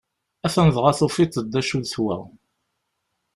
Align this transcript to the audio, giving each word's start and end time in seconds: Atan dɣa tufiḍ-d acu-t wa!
Atan 0.45 0.67
dɣa 0.75 0.91
tufiḍ-d 0.99 1.53
acu-t 1.59 1.93
wa! 2.03 2.17